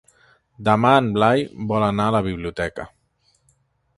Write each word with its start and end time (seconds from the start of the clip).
Demà 0.67 0.93
en 1.01 1.09
Blai 1.17 1.43
vol 1.73 1.85
anar 1.87 2.09
a 2.11 2.15
la 2.17 2.23
biblioteca. 2.31 2.87